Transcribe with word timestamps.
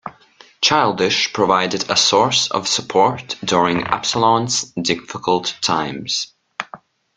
Childish 0.61 1.31
provided 1.31 1.87
a 1.87 1.95
source 1.95 2.49
of 2.49 2.67
support 2.67 3.35
during 3.45 3.83
Absolon's 3.83 4.61
difficult 4.81 5.53
times. 5.61 6.33